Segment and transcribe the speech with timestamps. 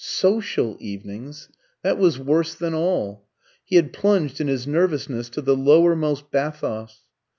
[0.03, 1.47] "Social evenings"
[1.83, 3.27] that was worse than all.
[3.63, 7.01] He had plunged in his nervousness to the lowermost bathos.